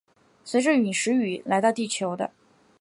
[0.43, 2.31] 随着殒石雨来到地球的。